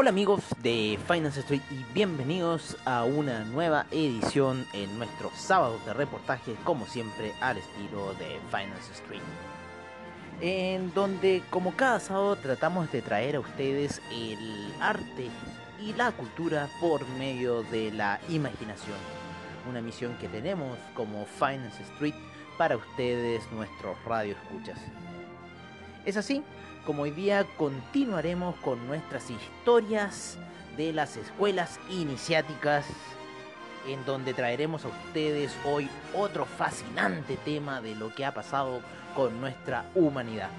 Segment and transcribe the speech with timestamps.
[0.00, 5.92] Hola amigos de Finance Street y bienvenidos a una nueva edición en nuestro sábado de
[5.92, 9.20] reportaje, como siempre al estilo de Finance Street.
[10.40, 15.28] En donde como cada sábado tratamos de traer a ustedes el arte
[15.78, 18.96] y la cultura por medio de la imaginación.
[19.68, 22.14] Una misión que tenemos como Finance Street
[22.56, 24.78] para ustedes nuestros radio escuchas.
[26.06, 26.42] Es así
[26.84, 30.38] como hoy día continuaremos con nuestras historias
[30.76, 32.86] de las escuelas iniciáticas,
[33.86, 38.80] en donde traeremos a ustedes hoy otro fascinante tema de lo que ha pasado
[39.14, 40.50] con nuestra humanidad.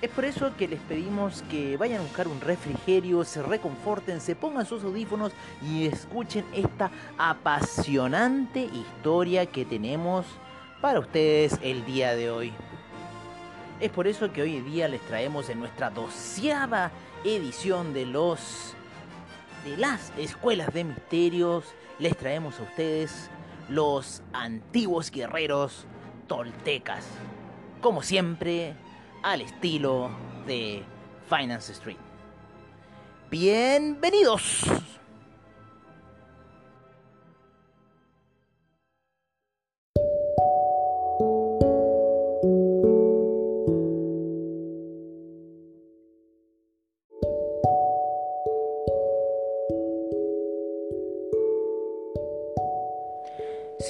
[0.00, 4.34] Es por eso que les pedimos que vayan a buscar un refrigerio, se reconforten, se
[4.34, 10.26] pongan sus audífonos y escuchen esta apasionante historia que tenemos
[10.80, 12.52] para ustedes el día de hoy.
[13.82, 16.92] Es por eso que hoy día les traemos en nuestra doceava
[17.24, 18.76] edición de los
[19.64, 21.64] de las escuelas de misterios,
[21.98, 23.28] les traemos a ustedes
[23.68, 25.84] los antiguos guerreros
[26.28, 27.04] toltecas.
[27.80, 28.76] Como siempre,
[29.20, 30.12] al estilo
[30.46, 30.84] de
[31.28, 31.98] Finance Street.
[33.32, 34.62] Bienvenidos.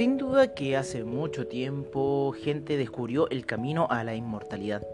[0.03, 4.85] Sin duda que hace mucho tiempo gente descubrió el camino a la inmortalidad.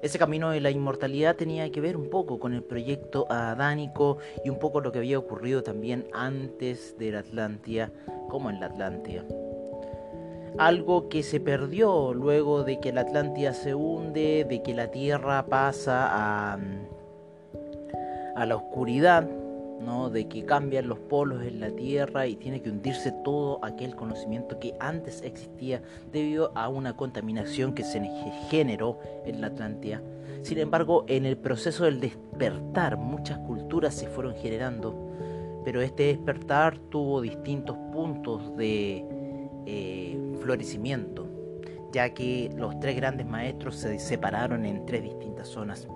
[0.00, 4.48] Ese camino de la inmortalidad tenía que ver un poco con el proyecto adánico y
[4.48, 7.92] un poco lo que había ocurrido también antes de la Atlántida,
[8.30, 9.26] como en la Atlántida.
[10.56, 15.44] Algo que se perdió luego de que la Atlántida se hunde, de que la Tierra
[15.44, 16.58] pasa a,
[18.34, 19.28] a la oscuridad
[19.84, 24.58] de que cambian los polos en la Tierra y tiene que hundirse todo aquel conocimiento
[24.58, 28.00] que antes existía debido a una contaminación que se
[28.48, 30.00] generó en la Atlántida.
[30.42, 34.94] Sin embargo, en el proceso del despertar muchas culturas se fueron generando,
[35.64, 39.04] pero este despertar tuvo distintos puntos de
[39.66, 41.26] eh, florecimiento,
[41.92, 45.86] ya que los tres grandes maestros se separaron en tres distintas zonas.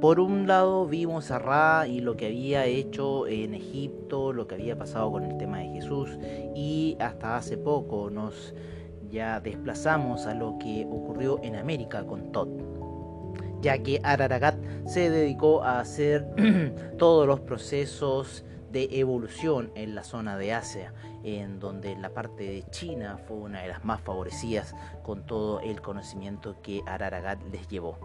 [0.00, 4.54] Por un lado vimos a Ra y lo que había hecho en Egipto, lo que
[4.54, 6.16] había pasado con el tema de Jesús
[6.54, 8.54] y hasta hace poco nos
[9.10, 12.48] ya desplazamos a lo que ocurrió en América con Todd,
[13.60, 14.56] ya que Araragat
[14.86, 16.24] se dedicó a hacer
[16.96, 20.94] todos los procesos de evolución en la zona de Asia,
[21.24, 25.80] en donde la parte de China fue una de las más favorecidas con todo el
[25.82, 27.98] conocimiento que Araragat les llevó.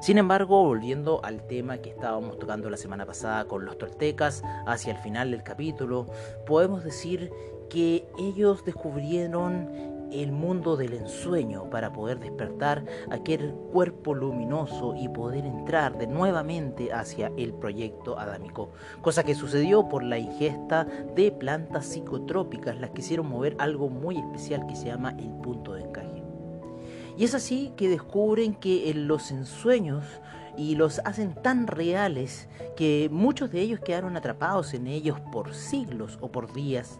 [0.00, 4.92] Sin embargo, volviendo al tema que estábamos tocando la semana pasada con los toltecas, hacia
[4.92, 6.06] el final del capítulo,
[6.46, 7.32] podemos decir
[7.68, 15.44] que ellos descubrieron el mundo del ensueño para poder despertar aquel cuerpo luminoso y poder
[15.44, 18.70] entrar de nuevamente hacia el proyecto adámico,
[19.02, 20.84] cosa que sucedió por la ingesta
[21.16, 25.74] de plantas psicotrópicas, las que hicieron mover algo muy especial que se llama el punto
[25.74, 26.13] de encaje.
[27.16, 30.04] Y es así que descubren que en los ensueños
[30.56, 36.18] y los hacen tan reales que muchos de ellos quedaron atrapados en ellos por siglos
[36.20, 36.98] o por días,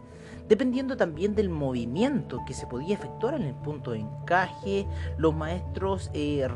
[0.49, 4.87] dependiendo también del movimiento que se podía efectuar en el punto de encaje,
[5.19, 6.47] los maestros eh,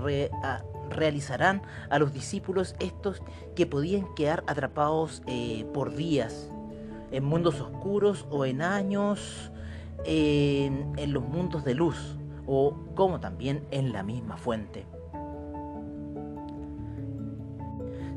[0.90, 3.22] realizarán a los discípulos estos
[3.56, 6.50] que podían quedar atrapados eh, por días,
[7.10, 9.50] en mundos oscuros o en años,
[10.04, 12.17] en los mundos de luz
[12.48, 14.86] o como también en la misma fuente.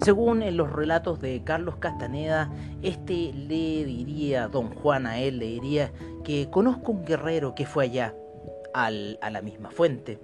[0.02, 2.52] Según en los relatos de Carlos Castaneda,
[2.82, 5.92] este le diría, don Juan a él le diría
[6.24, 8.16] que conozco un guerrero que fue allá,
[8.74, 10.18] al, a la misma fuente,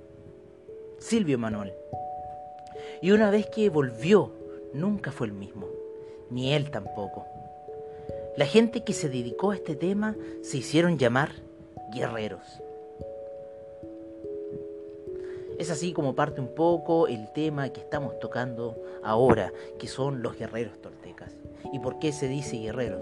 [0.97, 1.73] Silvio Manuel.
[3.03, 4.33] Y una vez que volvió,
[4.73, 5.67] nunca fue el mismo,
[6.31, 7.27] ni él tampoco.
[8.35, 11.29] La gente que se dedicó a este tema se hicieron llamar
[11.93, 12.63] guerreros.
[15.57, 20.37] Es así como parte un poco el tema que estamos tocando ahora, que son los
[20.37, 21.33] guerreros toltecas.
[21.73, 23.01] ¿Y por qué se dice guerreros?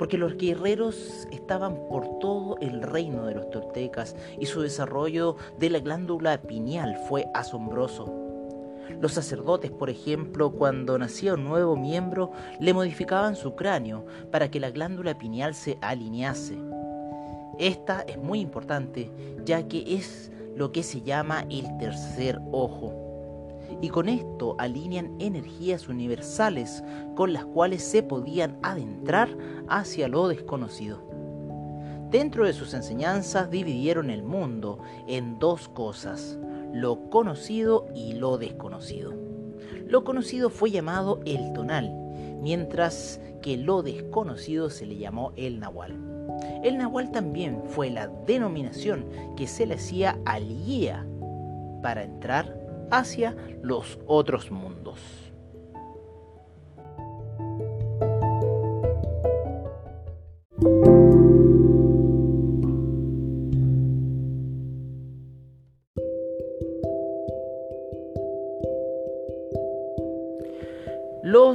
[0.00, 5.70] Porque los guerreros estaban por todo el reino de los toltecas y su desarrollo de
[5.70, 8.12] la glándula pineal fue asombroso.
[9.00, 14.58] Los sacerdotes, por ejemplo, cuando nacía un nuevo miembro, le modificaban su cráneo para que
[14.58, 16.58] la glándula pineal se alinease.
[17.60, 19.10] Esta es muy importante,
[19.44, 22.92] ya que es lo que se llama el tercer ojo.
[23.80, 26.84] Y con esto alinean energías universales
[27.16, 29.34] con las cuales se podían adentrar
[29.68, 31.02] hacia lo desconocido.
[32.10, 36.38] Dentro de sus enseñanzas dividieron el mundo en dos cosas,
[36.74, 39.14] lo conocido y lo desconocido.
[39.86, 41.90] Lo conocido fue llamado el tonal,
[42.40, 45.96] mientras que lo desconocido se le llamó el nahual.
[46.62, 49.06] El Nahual también fue la denominación
[49.36, 51.06] que se le hacía al guía
[51.82, 52.56] para entrar
[52.90, 55.29] hacia los otros mundos.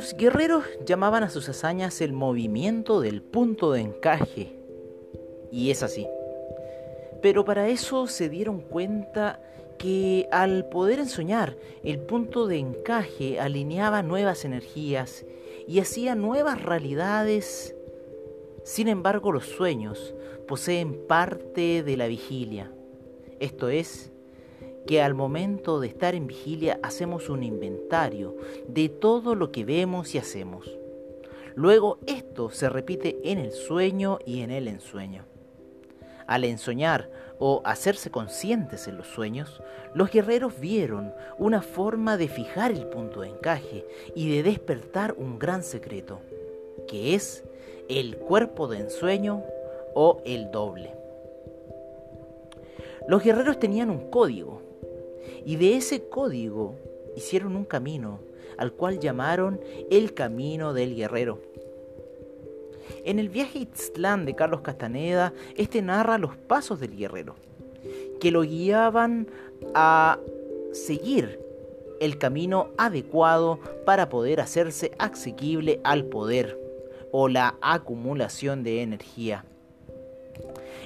[0.06, 4.56] Los guerreros llamaban a sus hazañas el movimiento del punto de encaje
[5.52, 6.06] y es así.
[7.24, 9.42] Pero para eso se dieron cuenta
[9.80, 15.26] que al poder ensoñar, el punto de encaje alineaba nuevas energías
[15.68, 17.76] y hacía nuevas realidades.
[18.64, 20.14] Sin embargo, los sueños
[20.48, 22.72] poseen parte de la vigilia.
[23.40, 24.12] Esto es,
[24.88, 28.36] que al momento de estar en vigilia hacemos un inventario
[28.68, 30.70] de todo lo que vemos y hacemos.
[31.56, 35.26] Luego esto se repite en el sueño y en el ensueño.
[36.28, 37.10] Al ensoñar
[37.40, 39.62] o hacerse conscientes en los sueños,
[39.94, 43.86] los guerreros vieron una forma de fijar el punto de encaje
[44.16, 46.20] y de despertar un gran secreto,
[46.88, 47.44] que es
[47.90, 49.44] el cuerpo de ensueño
[49.94, 50.94] o el doble.
[53.08, 54.65] Los guerreros tenían un código
[55.46, 56.76] y de ese código
[57.16, 58.20] hicieron un camino
[58.58, 61.42] al cual llamaron el camino del guerrero.
[63.04, 67.36] En el viaje Itzlán de Carlos Castaneda, este narra los pasos del guerrero,
[68.20, 69.28] que lo guiaban
[69.74, 70.20] a
[70.72, 71.40] seguir
[72.00, 76.60] el camino adecuado para poder hacerse asequible al poder
[77.12, 79.46] o la acumulación de energía.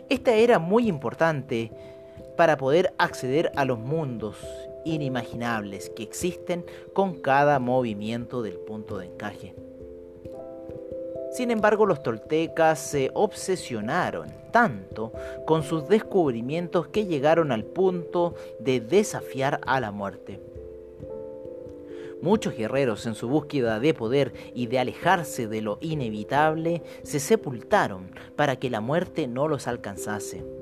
[0.10, 1.72] Esta era muy importante
[2.40, 4.38] para poder acceder a los mundos
[4.86, 6.64] inimaginables que existen
[6.94, 9.56] con cada movimiento del punto de encaje.
[11.34, 15.12] Sin embargo, los toltecas se obsesionaron tanto
[15.46, 20.40] con sus descubrimientos que llegaron al punto de desafiar a la muerte.
[22.22, 28.12] Muchos guerreros en su búsqueda de poder y de alejarse de lo inevitable se sepultaron
[28.38, 30.59] para que la muerte no los alcanzase.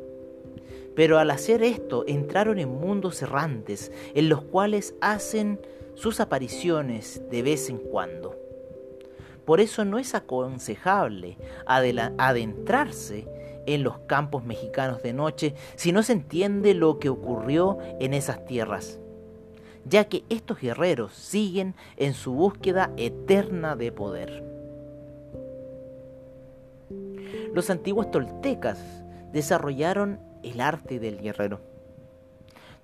[0.97, 5.61] Pero al hacer esto entraron en mundos errantes en los cuales hacen
[5.93, 8.35] sus apariciones de vez en cuando.
[9.45, 11.37] Por eso no es aconsejable
[11.67, 13.27] adentrarse
[13.67, 18.43] en los campos mexicanos de noche si no se entiende lo que ocurrió en esas
[18.45, 18.99] tierras,
[19.85, 24.43] ya que estos guerreros siguen en su búsqueda eterna de poder.
[27.53, 28.79] Los antiguos toltecas
[29.31, 31.59] desarrollaron el arte del guerrero.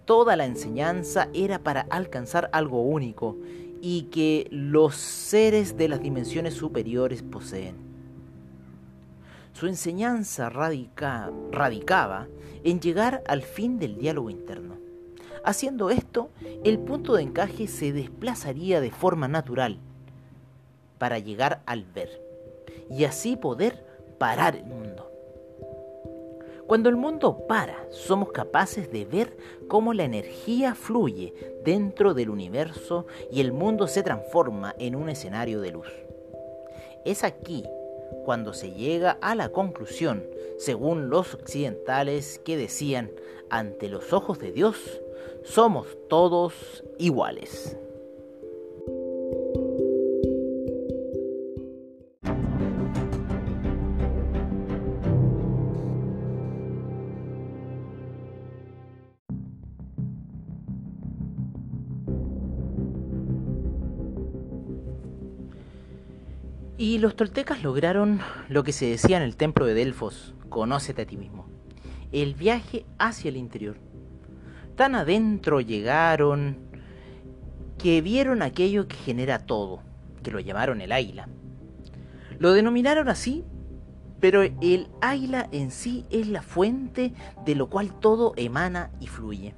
[0.05, 3.37] Toda la enseñanza era para alcanzar algo único
[3.81, 7.75] y que los seres de las dimensiones superiores poseen.
[9.53, 12.27] Su enseñanza radicaba
[12.63, 14.75] en llegar al fin del diálogo interno.
[15.45, 16.29] Haciendo esto,
[16.63, 19.77] el punto de encaje se desplazaría de forma natural
[20.97, 22.21] para llegar al ver
[22.89, 23.85] y así poder
[24.17, 25.12] parar el mundo.
[26.67, 29.35] Cuando el mundo para, somos capaces de ver
[29.67, 35.59] cómo la energía fluye dentro del universo y el mundo se transforma en un escenario
[35.61, 35.87] de luz.
[37.05, 37.65] Es aquí
[38.23, 40.23] cuando se llega a la conclusión,
[40.57, 43.11] según los occidentales que decían,
[43.49, 45.01] ante los ojos de Dios,
[45.43, 47.77] somos todos iguales.
[66.77, 71.05] Y los toltecas lograron lo que se decía en el templo de Delfos, conócete a
[71.05, 71.47] ti mismo,
[72.11, 73.77] el viaje hacia el interior.
[74.75, 76.57] Tan adentro llegaron
[77.77, 79.83] que vieron aquello que genera todo,
[80.23, 81.27] que lo llamaron el águila.
[82.39, 83.45] Lo denominaron así,
[84.19, 87.13] pero el águila en sí es la fuente
[87.45, 89.53] de lo cual todo emana y fluye.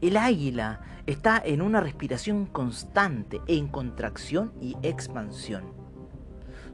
[0.00, 5.79] El águila está en una respiración constante, en contracción y expansión.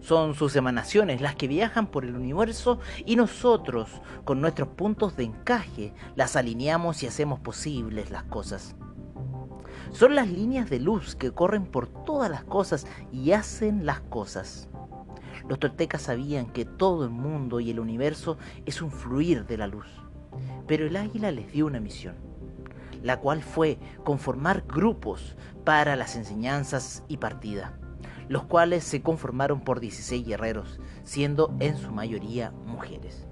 [0.06, 3.90] Son sus emanaciones las que viajan por el universo y nosotros,
[4.22, 8.76] con nuestros puntos de encaje, las alineamos y hacemos posibles las cosas.
[9.90, 14.68] Son las líneas de luz que corren por todas las cosas y hacen las cosas.
[15.48, 19.66] Los toltecas sabían que todo el mundo y el universo es un fluir de la
[19.66, 19.88] luz,
[20.68, 22.14] pero el águila les dio una misión
[23.02, 27.78] la cual fue conformar grupos para las enseñanzas y partida,
[28.28, 33.26] los cuales se conformaron por 16 guerreros, siendo en su mayoría mujeres.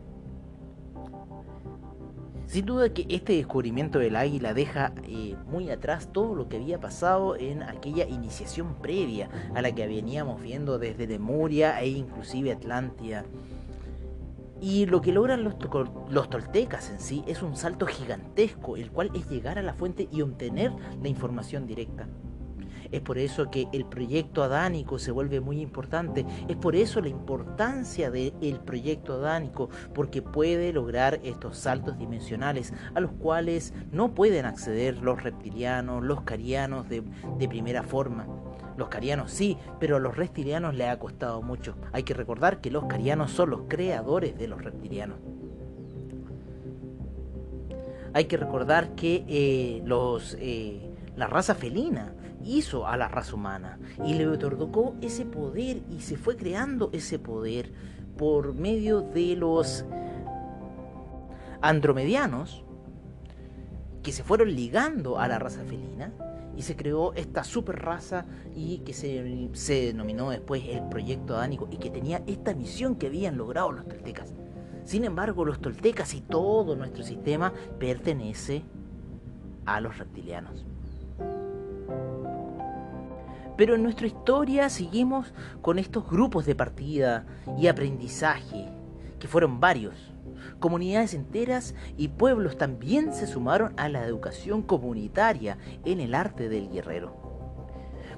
[2.46, 6.78] Sin duda que este descubrimiento del águila deja eh, muy atrás todo lo que había
[6.78, 13.24] pasado en aquella iniciación previa a la que veníamos viendo desde Lemuria e inclusive Atlántida
[14.60, 15.56] y lo que logran los,
[16.10, 20.08] los, toltecas en sí es un salto gigantesco, el cual es llegar a la fuente
[20.10, 20.72] y obtener
[21.02, 22.08] la información directa.
[22.90, 26.24] Es por eso que el proyecto adánico se vuelve muy importante.
[26.48, 33.00] Es por eso la importancia del proyecto adánico, porque puede lograr estos saltos dimensionales a
[33.00, 37.02] los cuales no pueden acceder los reptilianos, los carianos de,
[37.48, 38.26] primera forma.
[38.76, 41.76] Los carianos sí, pero a los reptilianos le ha costado mucho.
[41.92, 45.18] Hay que recordar que los carianos son los creadores de los reptilianos.
[48.12, 52.14] Hay que recordar que eh, los, eh, la raza felina
[52.44, 57.18] hizo a la raza humana y le otorgó ese poder y se fue creando ese
[57.18, 57.72] poder
[58.16, 59.84] por medio de los
[61.60, 62.64] andromedianos
[64.02, 66.12] que se fueron ligando a la raza felina
[66.56, 71.68] y se creó esta super raza y que se, se, denominó después el proyecto adánico
[71.70, 74.32] y que tenía esta misión que habían logrado los toltecas.
[74.84, 78.62] Sin embargo, los toltecas y todo nuestro sistema pertenece
[79.64, 80.66] a los reptilianos.
[83.56, 85.32] Pero en nuestra historia seguimos
[85.62, 87.26] con estos grupos de partida
[87.58, 88.68] y aprendizaje,
[89.18, 90.14] que fueron varios
[90.60, 96.70] Comunidades enteras y pueblos también se sumaron a la educación comunitaria en el arte del
[96.70, 97.22] guerrero.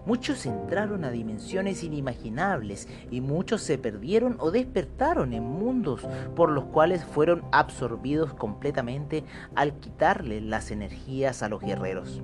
[0.07, 6.67] Muchos entraron a dimensiones inimaginables y muchos se perdieron o despertaron en mundos por los
[6.67, 9.25] cuales fueron absorbidos completamente
[9.57, 12.23] al quitarle las energías a los guerreros.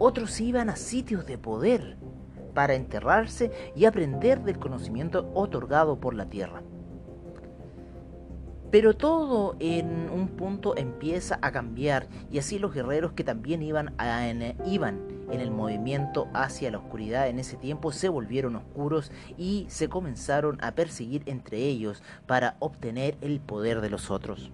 [0.00, 1.96] Otros iban a sitios de poder
[2.58, 6.60] para enterrarse y aprender del conocimiento otorgado por la tierra.
[8.72, 13.94] Pero todo en un punto empieza a cambiar y así los guerreros que también iban,
[14.00, 14.98] en, iban
[15.30, 20.58] en el movimiento hacia la oscuridad en ese tiempo se volvieron oscuros y se comenzaron
[20.60, 24.50] a perseguir entre ellos para obtener el poder de los otros.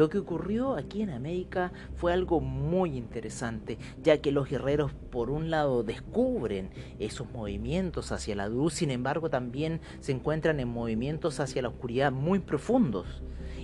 [0.00, 5.28] Lo que ocurrió aquí en América fue algo muy interesante, ya que los guerreros por
[5.28, 11.38] un lado descubren esos movimientos hacia la luz, sin embargo también se encuentran en movimientos
[11.38, 13.22] hacia la oscuridad muy profundos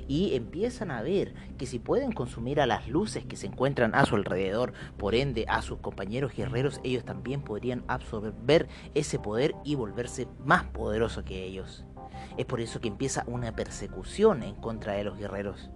[0.09, 4.05] y empiezan a ver que si pueden consumir a las luces que se encuentran a
[4.05, 9.75] su alrededor, por ende a sus compañeros guerreros, ellos también podrían absorber ese poder y
[9.75, 11.87] volverse más poderosos que ellos.
[12.37, 15.71] Es por eso que empieza una persecución en contra de los guerreros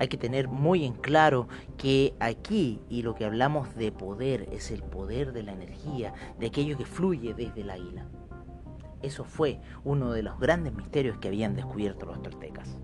[0.00, 4.70] hay que tener muy en claro que aquí y lo que hablamos de poder es
[4.70, 8.06] el poder de la energía, de aquello que fluye desde el águila.
[9.02, 12.78] Eso fue uno de los grandes misterios que habían descubierto los toltecas.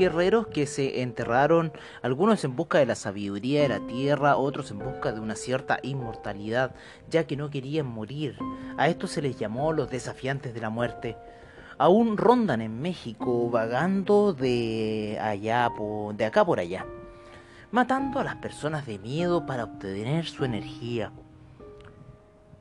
[0.00, 4.78] Guerreros que se enterraron, algunos en busca de la sabiduría de la tierra, otros en
[4.78, 6.74] busca de una cierta inmortalidad,
[7.10, 8.38] ya que no querían morir.
[8.78, 11.18] A estos se les llamó los desafiantes de la muerte.
[11.76, 15.68] Aún rondan en México, vagando de allá,
[16.14, 16.86] de acá por allá,
[17.70, 21.12] matando a las personas de miedo para obtener su energía.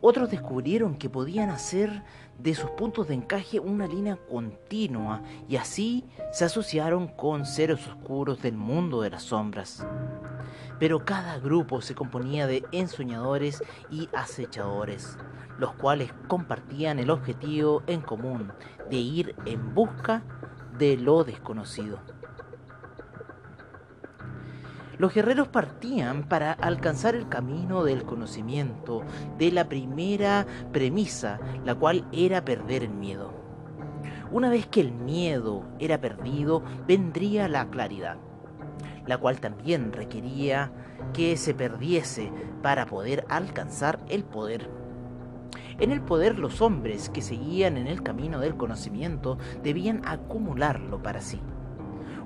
[0.01, 2.03] Otros descubrieron que podían hacer
[2.37, 8.41] de sus puntos de encaje una línea continua y así se asociaron con seres oscuros
[8.41, 9.85] del mundo de las sombras.
[10.79, 15.17] Pero cada grupo se componía de ensoñadores y acechadores,
[15.57, 18.53] los cuales compartían el objetivo en común
[18.89, 20.23] de ir en busca
[20.77, 21.99] de lo desconocido.
[24.99, 29.03] Los guerreros partían para alcanzar el camino del conocimiento,
[29.37, 33.33] de la primera premisa, la cual era perder el miedo.
[34.29, 38.17] Una vez que el miedo era perdido, vendría la claridad,
[39.07, 40.69] la cual también requería
[41.13, 42.29] que se perdiese
[42.61, 44.69] para poder alcanzar el poder.
[45.79, 51.21] En el poder los hombres que seguían en el camino del conocimiento debían acumularlo para
[51.21, 51.39] sí.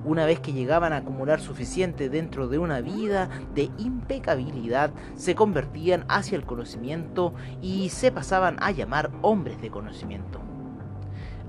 [0.06, 6.04] Una vez que llegaban a acumular suficiente dentro de una vida de impecabilidad, se convertían
[6.10, 10.42] hacia el conocimiento y se pasaban a llamar hombres de conocimiento.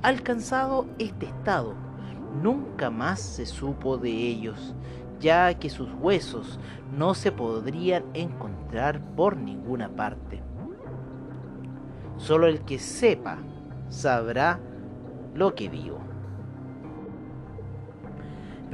[0.03, 1.75] Alcanzado este estado,
[2.43, 4.75] nunca más se supo de ellos,
[5.19, 6.61] ya que sus huesos
[6.97, 10.43] no se podrían encontrar por ninguna parte.
[12.19, 13.39] Solo el que sepa
[13.89, 14.61] sabrá
[15.35, 16.04] lo que digo.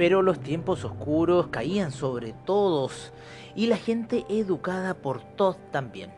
[0.01, 3.13] Pero los tiempos oscuros caían sobre todos
[3.53, 6.11] y la gente educada por todos también.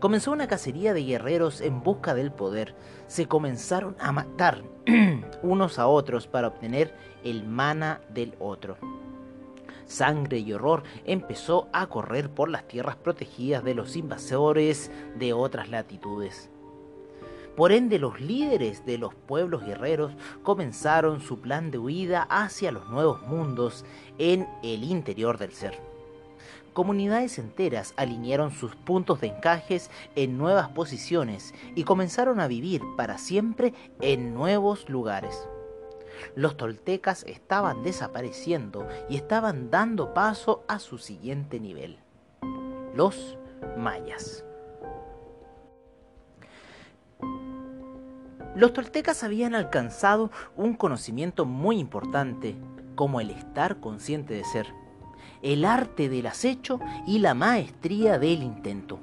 [0.00, 2.74] Comenzó una cacería de guerreros en busca del poder.
[3.08, 4.62] Se comenzaron a matar
[5.42, 8.78] unos a otros para obtener el mana del otro.
[9.84, 15.68] Sangre y horror empezó a correr por las tierras protegidas de los invasores de otras
[15.68, 16.48] latitudes.
[17.56, 22.88] Por ende, los líderes de los pueblos guerreros comenzaron su plan de huida hacia los
[22.88, 23.84] nuevos mundos
[24.18, 25.78] en el interior del ser.
[26.72, 33.18] Comunidades enteras alinearon sus puntos de encajes en nuevas posiciones y comenzaron a vivir para
[33.18, 35.46] siempre en nuevos lugares.
[36.34, 41.98] Los toltecas estaban desapareciendo y estaban dando paso a su siguiente nivel.
[42.94, 43.36] Los
[43.76, 44.44] mayas.
[48.54, 52.54] Los toltecas habían alcanzado un conocimiento muy importante,
[52.94, 54.66] como el estar consciente de ser,
[55.40, 59.00] el arte del acecho y la maestría del intento.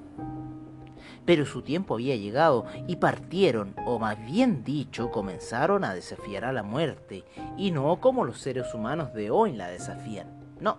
[1.26, 6.54] Pero su tiempo había llegado y partieron, o más bien dicho, comenzaron a desafiar a
[6.54, 7.26] la muerte,
[7.58, 10.28] y no como los seres humanos de hoy la desafían,
[10.60, 10.78] no.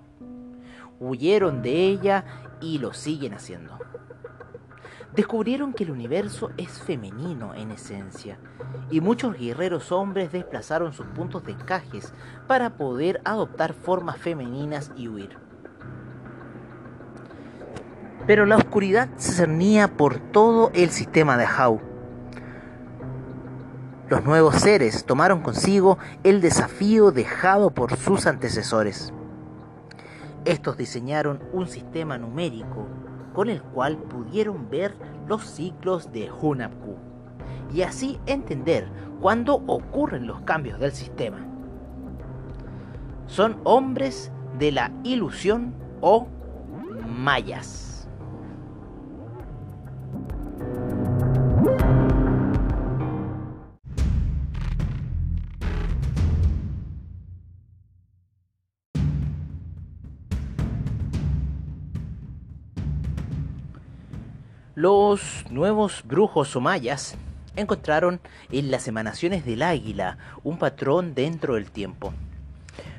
[1.01, 2.25] Huyeron de ella
[2.61, 3.79] y lo siguen haciendo
[5.15, 8.39] descubrieron que el universo es femenino en esencia,
[8.91, 12.13] y muchos guerreros hombres desplazaron sus puntos de encajes
[12.47, 15.37] para poder adoptar formas femeninas y huir.
[18.27, 21.81] Pero la oscuridad se cernía por todo el sistema de Hau.
[24.09, 29.13] Los nuevos seres tomaron consigo el desafío dejado por sus antecesores.
[30.45, 32.89] Estos diseñaron un sistema numérico
[33.33, 34.95] con el cual pudieron ver
[35.29, 36.97] los ciclos de Hunapku
[37.73, 38.89] y así entender
[39.21, 41.39] cuándo ocurren los cambios del sistema.
[43.27, 46.27] Son hombres de la ilusión o
[47.07, 47.90] mayas.
[64.77, 67.17] Los nuevos brujos o mayas
[67.57, 68.21] encontraron
[68.53, 72.15] en las emanaciones del águila un patrón dentro del tiempo.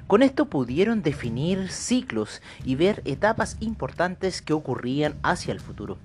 [0.06, 5.98] Con esto pudieron definir ciclos y ver etapas importantes que ocurrían hacia el futuro.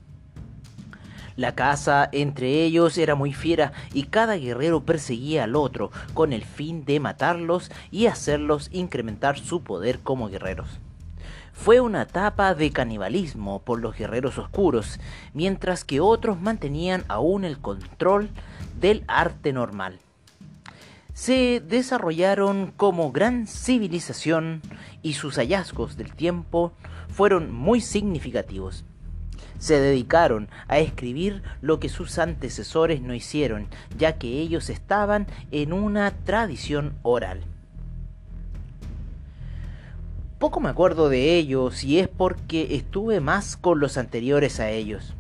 [1.35, 6.45] La caza entre ellos era muy fiera y cada guerrero perseguía al otro con el
[6.45, 10.79] fin de matarlos y hacerlos incrementar su poder como guerreros
[11.57, 15.01] fue una etapa de canibalismo por los guerreros oscuros,
[15.33, 18.29] mientras que otros mantenían aún el control
[18.79, 19.99] del arte normal.
[21.13, 24.61] Se desarrollaron como gran civilización
[25.03, 26.73] y sus hallazgos del tiempo
[27.09, 28.85] fueron muy significativos.
[29.59, 33.67] Se dedicaron a escribir lo que sus antecesores no hicieron,
[33.97, 37.43] ya que ellos estaban en una tradición oral.
[40.39, 45.15] Poco me acuerdo de ellos y es porque estuve más con los anteriores a ellos.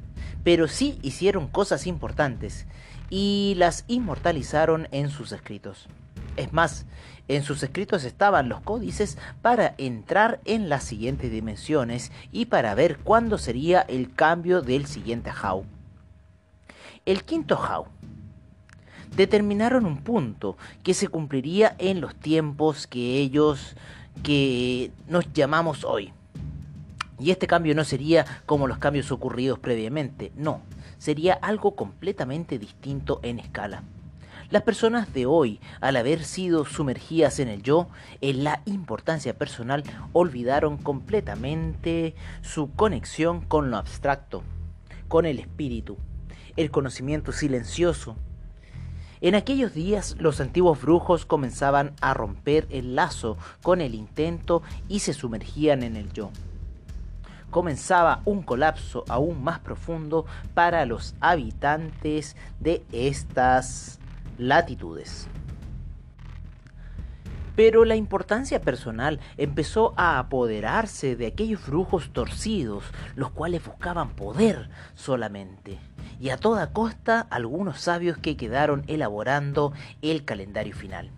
[0.45, 2.67] Pero sí hicieron cosas importantes
[3.09, 5.89] y las inmortalizaron en sus escritos.
[6.37, 6.85] Es más,
[7.29, 12.99] en sus escritos estaban los códices para entrar en las siguientes dimensiones y para ver
[12.99, 15.65] cuándo sería el cambio del siguiente Hau.
[17.07, 17.87] El quinto Hau.
[19.17, 23.77] Determinaron un punto que se cumpliría en los tiempos que ellos
[24.23, 26.13] que nos llamamos hoy.
[27.19, 30.61] Y este cambio no sería como los cambios ocurridos previamente, no,
[30.99, 33.83] sería algo completamente distinto en escala.
[34.51, 37.89] Las personas de hoy, al haber sido sumergidas en el yo,
[38.21, 44.45] en la importancia personal, olvidaron completamente su conexión con lo abstracto,
[45.09, 45.97] con el espíritu,
[46.57, 48.17] el conocimiento silencioso.
[49.27, 55.01] En aquellos días los antiguos brujos comenzaban a romper el lazo con el intento y
[55.01, 56.31] se sumergían en el yo
[57.51, 63.99] comenzaba un colapso aún más profundo para los habitantes de estas
[64.39, 65.27] latitudes.
[67.57, 72.85] Pero la importancia personal empezó a apoderarse de aquellos brujos torcidos,
[73.17, 75.81] los cuales buscaban poder solamente,
[76.21, 81.11] y a toda costa algunos sabios que quedaron elaborando el calendario final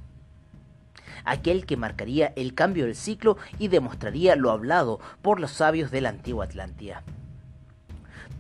[1.29, 6.01] aquel que marcaría el cambio del ciclo y demostraría lo hablado por los sabios de
[6.01, 7.03] la antigua Atlántida.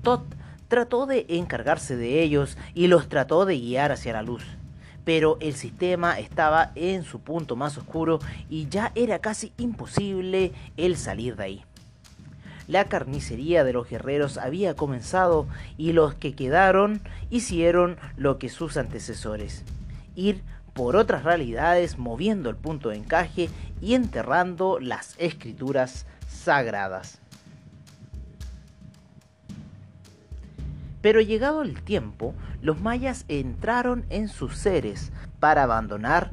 [0.02, 0.24] Tot
[0.68, 4.44] trató de encargarse de ellos y los trató de guiar hacia la luz,
[5.04, 10.96] pero el sistema estaba en su punto más oscuro y ya era casi imposible el
[10.96, 11.64] salir de ahí.
[12.68, 17.00] La carnicería de los guerreros había comenzado y los que quedaron
[17.30, 19.64] hicieron lo que sus antecesores,
[20.14, 20.42] ir
[20.74, 23.48] por otras realidades, moviendo el punto de encaje
[23.80, 27.20] y enterrando las escrituras sagradas.
[31.00, 36.32] Pero llegado el tiempo, los mayas entraron en sus seres para abandonar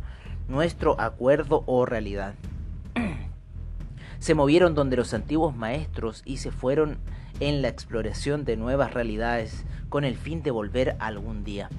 [0.49, 2.33] nuestro acuerdo o realidad.
[4.25, 6.97] Se movieron donde los antiguos maestros y se fueron
[7.39, 11.69] en la exploración de nuevas realidades con el fin de volver algún día.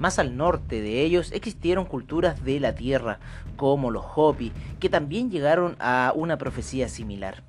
[0.00, 3.20] Más al norte de ellos existieron culturas de la tierra,
[3.54, 7.44] como los Hopi, que también llegaron a una profecía similar.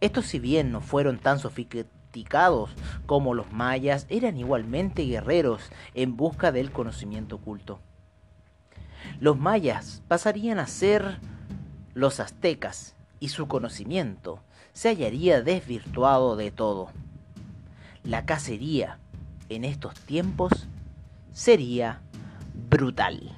[0.00, 2.70] Estos si bien no fueron tan sofisticados
[3.04, 7.80] como los mayas, eran igualmente guerreros en busca del conocimiento oculto.
[9.18, 11.18] Los mayas pasarían a ser
[11.94, 14.40] los aztecas y su conocimiento
[14.72, 16.90] se hallaría desvirtuado de todo.
[18.04, 18.98] La cacería
[19.48, 20.68] en estos tiempos
[21.32, 22.00] sería
[22.68, 23.36] brutal.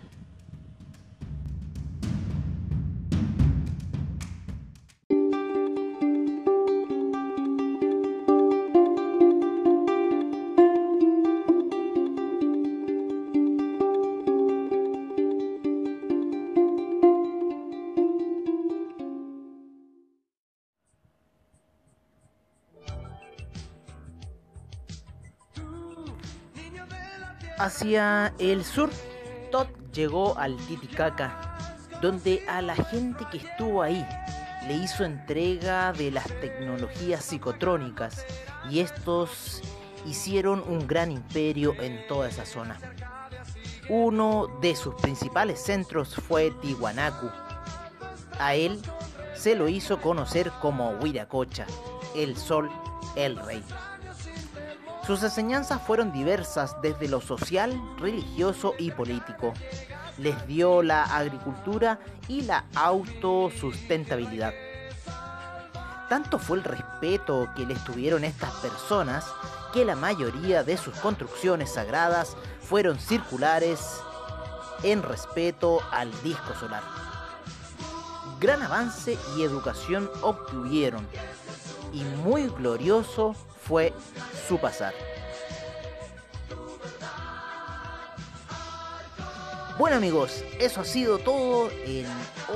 [27.65, 28.91] Hacia el sur,
[29.51, 31.57] Todd llegó al Titicaca,
[32.03, 34.07] donde a la gente que estuvo ahí
[34.69, 38.27] le hizo entrega de las tecnologías psicotrónicas
[38.69, 39.63] y estos
[40.05, 42.79] hicieron un gran imperio en toda esa zona.
[43.89, 47.31] Uno de sus principales centros fue Tiwanaku.
[48.39, 48.79] A él
[49.35, 51.65] se lo hizo conocer como Huiracocha,
[52.15, 52.71] el sol,
[53.17, 53.65] el rey.
[55.07, 59.53] Sus enseñanzas fueron diversas desde lo social, religioso y político.
[60.17, 64.55] Les dio la agricultura y la autosustentabilidad.
[66.09, 69.27] Tanto fue el respeto que les tuvieron estas personas
[69.75, 74.01] que la mayoría de sus construcciones sagradas fueron circulares
[74.85, 76.83] en respeto al disco solar.
[78.41, 81.07] Gran avance y educación obtuvieron
[81.93, 83.35] y muy glorioso
[83.67, 83.93] fue
[84.49, 84.95] su pasar.
[89.77, 92.07] Bueno amigos, eso ha sido todo en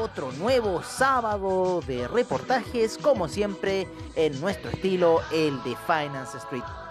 [0.00, 6.87] otro nuevo sábado de reportajes, como siempre en nuestro estilo, el de Finance Street.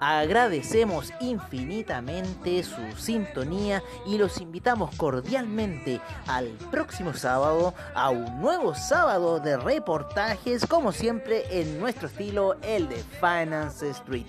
[0.00, 9.40] Agradecemos infinitamente su sintonía y los invitamos cordialmente al próximo sábado a un nuevo sábado
[9.40, 14.26] de reportajes, como siempre en nuestro estilo, el de Finance Street.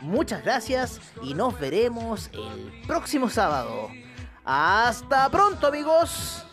[0.00, 3.88] Muchas gracias y nos veremos el próximo sábado.
[4.44, 6.45] Hasta pronto amigos.